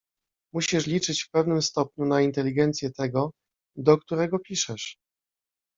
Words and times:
"Musisz 0.53 0.87
liczyć 0.87 1.23
w 1.23 1.29
pewnym 1.29 1.61
stopniu 1.61 2.05
na 2.05 2.21
inteligencję 2.21 2.91
tego, 2.91 3.31
do 3.75 3.97
którego 3.97 4.39
piszesz." 4.39 4.97